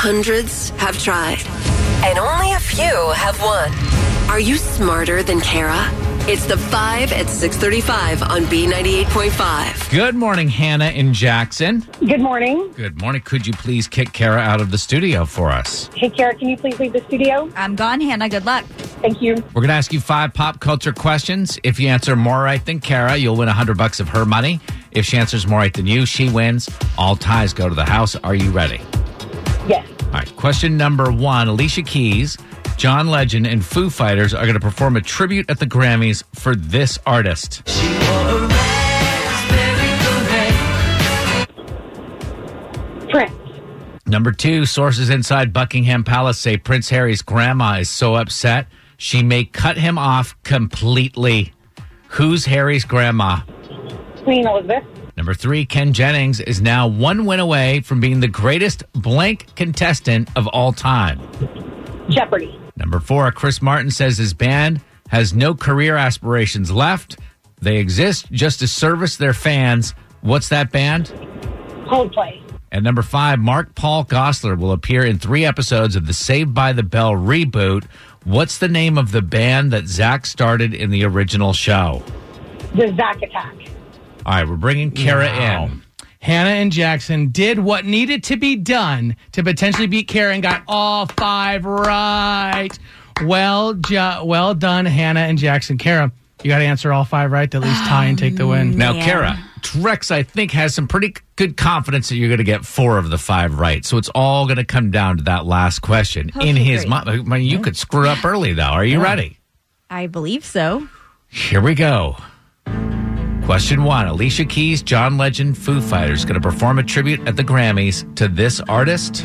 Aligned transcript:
Hundreds 0.00 0.70
have 0.78 0.96
tried, 0.96 1.44
and 2.06 2.20
only 2.20 2.52
a 2.52 2.60
few 2.60 3.10
have 3.16 3.42
won. 3.42 3.72
Are 4.30 4.38
you 4.38 4.56
smarter 4.56 5.24
than 5.24 5.40
Kara? 5.40 5.90
It's 6.30 6.46
the 6.46 6.56
5 6.56 7.10
at 7.10 7.28
635 7.28 8.22
on 8.22 8.42
B98.5. 8.42 9.90
Good 9.90 10.14
morning, 10.14 10.48
Hannah 10.48 10.90
in 10.90 11.12
Jackson. 11.12 11.84
Good 11.98 12.20
morning. 12.20 12.72
Good 12.76 13.00
morning. 13.00 13.22
Could 13.22 13.44
you 13.44 13.52
please 13.54 13.88
kick 13.88 14.12
Kara 14.12 14.38
out 14.38 14.60
of 14.60 14.70
the 14.70 14.78
studio 14.78 15.24
for 15.24 15.50
us? 15.50 15.90
Hey, 15.96 16.10
Kara, 16.10 16.32
can 16.32 16.48
you 16.48 16.56
please 16.56 16.78
leave 16.78 16.92
the 16.92 17.02
studio? 17.08 17.50
I'm 17.56 17.74
gone, 17.74 18.00
Hannah. 18.00 18.28
Good 18.28 18.46
luck. 18.46 18.64
Thank 19.02 19.20
you. 19.20 19.34
We're 19.34 19.62
going 19.62 19.66
to 19.66 19.74
ask 19.74 19.92
you 19.92 19.98
five 19.98 20.32
pop 20.32 20.60
culture 20.60 20.92
questions. 20.92 21.58
If 21.64 21.80
you 21.80 21.88
answer 21.88 22.14
more 22.14 22.40
right 22.40 22.64
than 22.64 22.78
Kara, 22.78 23.16
you'll 23.16 23.36
win 23.36 23.48
100 23.48 23.76
bucks 23.76 23.98
of 23.98 24.08
her 24.10 24.24
money. 24.24 24.60
If 24.92 25.06
she 25.06 25.16
answers 25.16 25.44
more 25.48 25.58
right 25.58 25.74
than 25.74 25.88
you, 25.88 26.06
she 26.06 26.30
wins. 26.30 26.70
All 26.96 27.16
ties 27.16 27.52
go 27.52 27.68
to 27.68 27.74
the 27.74 27.84
house. 27.84 28.14
Are 28.14 28.36
you 28.36 28.52
ready? 28.52 28.80
Yes. 29.68 29.86
All 30.06 30.12
right. 30.12 30.36
Question 30.36 30.76
number 30.76 31.12
one 31.12 31.48
Alicia 31.48 31.82
Keys, 31.82 32.38
John 32.76 33.08
Legend, 33.08 33.46
and 33.46 33.64
Foo 33.64 33.90
Fighters 33.90 34.32
are 34.32 34.44
going 34.44 34.54
to 34.54 34.60
perform 34.60 34.96
a 34.96 35.00
tribute 35.00 35.50
at 35.50 35.58
the 35.58 35.66
Grammys 35.66 36.24
for 36.34 36.54
this 36.54 36.98
artist. 37.06 37.62
Prince. 43.10 43.32
Number 44.06 44.32
two, 44.32 44.64
sources 44.64 45.10
inside 45.10 45.52
Buckingham 45.52 46.02
Palace 46.02 46.38
say 46.38 46.56
Prince 46.56 46.88
Harry's 46.88 47.20
grandma 47.20 47.78
is 47.78 47.90
so 47.90 48.14
upset 48.14 48.66
she 48.96 49.22
may 49.22 49.44
cut 49.44 49.76
him 49.76 49.96
off 49.96 50.34
completely. 50.42 51.52
Who's 52.08 52.46
Harry's 52.46 52.84
grandma? 52.84 53.40
Queen 54.24 54.46
Elizabeth. 54.46 54.84
Number 55.18 55.34
three, 55.34 55.66
Ken 55.66 55.92
Jennings 55.92 56.38
is 56.38 56.62
now 56.62 56.86
one 56.86 57.26
win 57.26 57.40
away 57.40 57.80
from 57.80 57.98
being 57.98 58.20
the 58.20 58.28
greatest 58.28 58.84
blank 58.92 59.52
contestant 59.56 60.28
of 60.36 60.46
all 60.46 60.72
time. 60.72 61.18
Jeopardy. 62.08 62.56
Number 62.76 63.00
four, 63.00 63.32
Chris 63.32 63.60
Martin 63.60 63.90
says 63.90 64.16
his 64.16 64.32
band 64.32 64.80
has 65.08 65.34
no 65.34 65.56
career 65.56 65.96
aspirations 65.96 66.70
left. 66.70 67.18
They 67.60 67.78
exist 67.78 68.30
just 68.30 68.60
to 68.60 68.68
service 68.68 69.16
their 69.16 69.32
fans. 69.32 69.90
What's 70.20 70.50
that 70.50 70.70
band? 70.70 71.06
Coldplay. 71.88 72.40
And 72.70 72.84
number 72.84 73.02
five, 73.02 73.40
Mark 73.40 73.74
Paul 73.74 74.04
Gosselaar 74.04 74.56
will 74.56 74.70
appear 74.70 75.04
in 75.04 75.18
three 75.18 75.44
episodes 75.44 75.96
of 75.96 76.06
the 76.06 76.14
Saved 76.14 76.54
by 76.54 76.72
the 76.72 76.84
Bell 76.84 77.14
reboot. 77.14 77.86
What's 78.22 78.58
the 78.58 78.68
name 78.68 78.96
of 78.96 79.10
the 79.10 79.22
band 79.22 79.72
that 79.72 79.88
Zach 79.88 80.26
started 80.26 80.74
in 80.74 80.90
the 80.90 81.02
original 81.04 81.52
show? 81.52 82.04
The 82.76 82.94
Zach 82.96 83.20
Attack. 83.20 83.56
All 84.28 84.34
right, 84.34 84.46
we're 84.46 84.56
bringing 84.56 84.90
Kara 84.90 85.24
Wow. 85.24 85.64
in. 85.64 85.82
Hannah 86.20 86.50
and 86.50 86.70
Jackson 86.70 87.28
did 87.28 87.58
what 87.58 87.86
needed 87.86 88.22
to 88.24 88.36
be 88.36 88.56
done 88.56 89.16
to 89.32 89.42
potentially 89.42 89.86
beat 89.86 90.06
Kara 90.06 90.34
and 90.34 90.42
got 90.42 90.62
all 90.68 91.06
five 91.16 91.64
right. 91.64 92.68
Well, 93.24 93.72
jo- 93.72 94.24
well 94.26 94.52
done, 94.54 94.84
Hannah 94.84 95.20
and 95.20 95.38
Jackson. 95.38 95.78
Kara, 95.78 96.12
you 96.42 96.48
got 96.50 96.58
to 96.58 96.64
answer 96.66 96.92
all 96.92 97.04
five 97.06 97.32
right 97.32 97.50
to 97.50 97.56
at 97.56 97.62
least 97.62 97.82
tie 97.86 98.04
and 98.04 98.18
take 98.18 98.36
the 98.36 98.46
win. 98.46 98.76
Now, 98.76 98.92
Man. 98.92 99.02
Kara, 99.02 99.38
Drex, 99.60 100.10
I 100.10 100.24
think, 100.24 100.50
has 100.52 100.74
some 100.74 100.88
pretty 100.88 101.14
good 101.36 101.56
confidence 101.56 102.10
that 102.10 102.16
you're 102.16 102.28
going 102.28 102.36
to 102.36 102.44
get 102.44 102.66
four 102.66 102.98
of 102.98 103.08
the 103.08 103.16
five 103.16 103.58
right. 103.58 103.82
So 103.82 103.96
it's 103.96 104.10
all 104.10 104.44
going 104.46 104.58
to 104.58 104.64
come 104.64 104.90
down 104.90 105.16
to 105.16 105.22
that 105.24 105.46
last 105.46 105.78
question. 105.78 106.30
in 106.42 106.54
his 106.54 106.80
great. 106.80 106.88
mind, 106.90 107.08
I 107.08 107.16
mean, 107.22 107.46
you 107.46 107.60
could 107.60 107.78
screw 107.78 108.06
up 108.06 108.22
early, 108.26 108.52
though. 108.52 108.64
Are 108.64 108.84
you 108.84 109.00
ready? 109.02 109.38
I 109.88 110.06
believe 110.06 110.44
so. 110.44 110.86
Here 111.28 111.62
we 111.62 111.74
go. 111.74 112.16
Question 113.48 113.82
one 113.82 114.06
Alicia 114.06 114.44
Keys, 114.44 114.82
John 114.82 115.16
Legend, 115.16 115.56
Foo 115.56 115.80
Fighters 115.80 116.26
going 116.26 116.34
to 116.34 116.40
perform 116.46 116.78
a 116.78 116.82
tribute 116.82 117.26
at 117.26 117.34
the 117.34 117.42
Grammys 117.42 118.04
to 118.16 118.28
this 118.28 118.60
artist. 118.68 119.24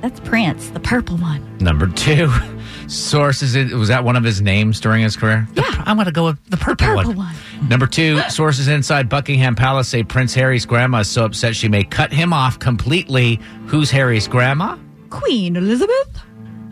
That's 0.00 0.18
Prince, 0.24 0.70
the 0.70 0.80
purple 0.80 1.16
one. 1.18 1.56
Number 1.58 1.86
two, 1.86 2.28
sources. 2.88 3.54
Was 3.72 3.86
that 3.90 4.02
one 4.02 4.16
of 4.16 4.24
his 4.24 4.42
names 4.42 4.80
during 4.80 5.02
his 5.04 5.14
career? 5.16 5.46
The- 5.54 5.60
Yeah. 5.62 5.84
I'm 5.86 5.96
going 5.96 6.06
to 6.06 6.12
go 6.12 6.24
with 6.24 6.44
the 6.50 6.56
purple, 6.56 6.84
Purple 6.84 7.12
one. 7.12 7.16
one. 7.18 7.68
Number 7.68 7.86
two, 7.86 8.18
sources 8.28 8.66
inside 8.66 9.08
Buckingham 9.08 9.54
Palace 9.54 9.86
say 9.86 10.02
Prince 10.02 10.34
Harry's 10.34 10.66
grandma 10.66 10.98
is 10.98 11.08
so 11.08 11.24
upset 11.26 11.54
she 11.54 11.68
may 11.68 11.84
cut 11.84 12.12
him 12.12 12.32
off 12.32 12.58
completely. 12.58 13.38
Who's 13.66 13.92
Harry's 13.92 14.26
grandma? 14.26 14.78
Queen 15.10 15.54
Elizabeth. 15.54 16.22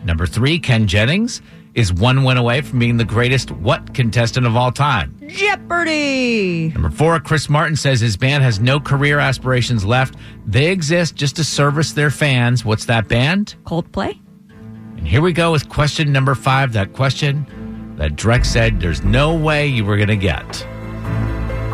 Number 0.03 0.25
three, 0.25 0.59
Ken 0.59 0.85
Jennings 0.85 1.41
is 1.73 1.93
one 1.93 2.23
win 2.23 2.37
away 2.37 2.61
from 2.61 2.79
being 2.79 2.97
the 2.97 3.05
greatest 3.05 3.51
what 3.51 3.93
contestant 3.93 4.45
of 4.45 4.55
all 4.55 4.71
time. 4.71 5.17
Jeopardy. 5.27 6.69
Number 6.69 6.89
four, 6.89 7.19
Chris 7.19 7.49
Martin 7.49 7.75
says 7.75 7.99
his 7.99 8.17
band 8.17 8.43
has 8.43 8.59
no 8.59 8.79
career 8.79 9.19
aspirations 9.19 9.85
left. 9.85 10.15
They 10.45 10.71
exist 10.71 11.15
just 11.15 11.37
to 11.37 11.43
service 11.43 11.93
their 11.93 12.09
fans. 12.09 12.65
What's 12.65 12.85
that 12.85 13.07
band? 13.07 13.55
Coldplay. 13.63 14.19
And 14.97 15.07
here 15.07 15.21
we 15.21 15.33
go 15.33 15.51
with 15.51 15.69
question 15.69 16.11
number 16.11 16.35
five. 16.35 16.73
That 16.73 16.93
question 16.93 17.45
that 17.97 18.15
Drex 18.15 18.47
said 18.47 18.81
there's 18.81 19.03
no 19.03 19.33
way 19.33 19.67
you 19.67 19.85
were 19.85 19.95
going 19.95 20.09
to 20.09 20.17
get. 20.17 20.67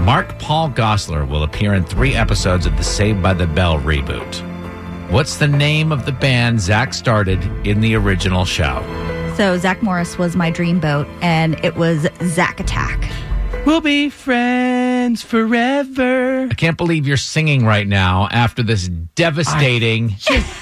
Mark 0.01 0.39
Paul 0.39 0.69
Gosselaar 0.69 1.27
will 1.27 1.43
appear 1.43 1.73
in 1.73 1.83
three 1.83 2.15
episodes 2.15 2.65
of 2.65 2.77
the 2.77 2.83
Saved 2.83 3.21
by 3.21 3.33
the 3.33 3.47
Bell 3.47 3.79
reboot. 3.79 4.41
What's 5.09 5.37
the 5.37 5.47
name 5.47 5.91
of 5.91 6.05
the 6.05 6.11
band 6.11 6.61
Zach 6.61 6.93
started 6.93 7.43
in 7.65 7.81
the 7.81 7.95
original 7.95 8.45
show? 8.45 8.83
So 9.37 9.55
Zach 9.55 9.83
Morris 9.83 10.17
was 10.17 10.35
my 10.35 10.49
dream 10.49 10.79
boat, 10.79 11.07
and 11.21 11.63
it 11.63 11.75
was 11.75 12.07
Zach 12.23 12.59
Attack. 12.59 13.07
We'll 13.67 13.81
be 13.81 14.09
friends 14.09 15.21
forever. 15.21 16.47
I 16.49 16.55
can't 16.55 16.75
believe 16.75 17.05
you're 17.05 17.17
singing 17.17 17.63
right 17.63 17.87
now 17.87 18.29
after 18.31 18.63
this 18.63 18.87
devastating 18.87 20.15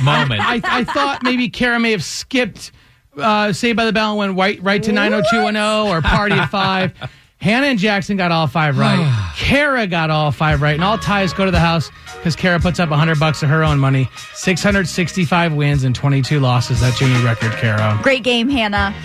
moment. 0.04 0.42
I, 0.42 0.60
I 0.62 0.84
thought 0.84 1.24
maybe 1.24 1.48
Kara 1.48 1.80
may 1.80 1.92
have 1.92 2.04
skipped 2.04 2.74
uh, 3.18 3.54
Saved 3.54 3.78
by 3.78 3.86
the 3.86 3.94
Bell 3.94 4.10
and 4.10 4.18
went 4.18 4.38
right, 4.38 4.62
right 4.62 4.84
to 4.84 4.92
90210 4.92 5.90
or 5.90 6.02
Party 6.02 6.38
of 6.38 6.50
5. 6.50 6.94
Hannah 7.38 7.68
and 7.68 7.80
Jackson 7.80 8.18
got 8.18 8.32
all 8.32 8.48
five 8.48 8.78
right. 8.78 9.32
Kara 9.38 9.88
got 9.88 10.10
all 10.10 10.32
five 10.32 10.62
right. 10.62 10.74
And 10.74 10.84
all 10.84 10.98
ties 10.98 11.32
go 11.32 11.46
to 11.46 11.52
the 11.52 11.60
house 11.60 11.92
because 12.26 12.36
Kara 12.36 12.60
puts 12.60 12.80
up 12.80 12.90
100 12.90 13.20
bucks 13.20 13.44
of 13.44 13.50
her 13.50 13.64
own 13.64 13.78
money. 13.78 14.10
665 14.34 15.54
wins 15.54 15.84
and 15.84 15.94
22 15.94 16.40
losses. 16.40 16.82
That's 16.82 17.00
your 17.00 17.08
new 17.08 17.24
record, 17.24 17.52
Kara. 17.52 18.00
Great 18.02 18.24
game, 18.24 18.50
Hannah. 18.50 18.96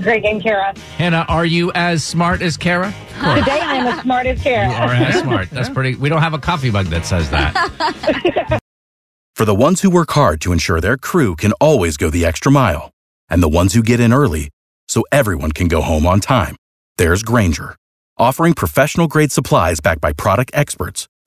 Great 0.00 0.22
game, 0.22 0.40
Kara. 0.40 0.72
Hannah, 0.96 1.26
are 1.28 1.44
you 1.44 1.70
as 1.74 2.02
smart 2.02 2.40
as 2.40 2.56
Kara? 2.56 2.94
Today 3.16 3.60
I 3.60 3.74
am 3.74 3.86
as 3.88 4.00
smart 4.00 4.26
as 4.26 4.42
Kara. 4.42 4.70
You 4.70 4.74
are 4.74 4.94
as 4.94 5.20
smart. 5.20 5.50
That's 5.50 5.68
pretty. 5.68 5.96
We 5.96 6.08
don't 6.08 6.22
have 6.22 6.32
a 6.32 6.38
coffee 6.38 6.70
mug 6.70 6.86
that 6.86 7.04
says 7.04 7.28
that. 7.28 8.58
For 9.36 9.44
the 9.44 9.54
ones 9.54 9.82
who 9.82 9.90
work 9.90 10.10
hard 10.12 10.40
to 10.40 10.52
ensure 10.52 10.80
their 10.80 10.96
crew 10.96 11.36
can 11.36 11.52
always 11.60 11.98
go 11.98 12.08
the 12.08 12.24
extra 12.24 12.50
mile, 12.50 12.90
and 13.28 13.42
the 13.42 13.50
ones 13.50 13.74
who 13.74 13.82
get 13.82 14.00
in 14.00 14.14
early 14.14 14.48
so 14.88 15.04
everyone 15.12 15.52
can 15.52 15.68
go 15.68 15.82
home 15.82 16.06
on 16.06 16.20
time, 16.20 16.56
there's 16.96 17.22
Grainger, 17.22 17.76
offering 18.16 18.54
professional 18.54 19.08
grade 19.08 19.30
supplies 19.30 19.80
backed 19.80 20.00
by 20.00 20.14
product 20.14 20.50
experts 20.54 21.06